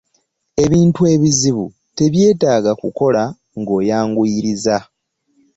[0.63, 1.65] Ebintu ebizibu
[1.97, 3.23] tebyetaaga kukola
[3.59, 4.77] ng'oyanguyiriza.